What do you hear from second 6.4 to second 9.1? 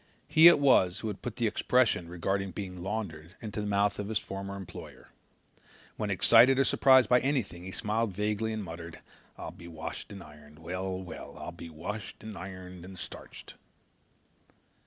or surprised by anything he smiled vaguely and muttered: